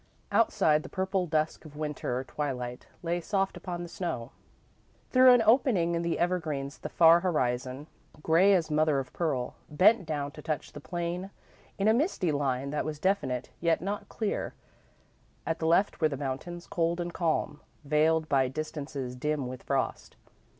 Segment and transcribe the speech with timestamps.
[0.31, 4.31] Outside, the purple dusk of Winter twilight lay soft upon the snow.
[5.11, 7.85] Through an opening in the evergreens the far horizon,
[8.23, 11.29] grey as mother of pearl, bent down to touch the plain
[11.77, 14.55] in a misty line that was definite yet not clear.
[15.45, 20.15] At the left were the mountains, cold and calm, veiled by distances dim with frost.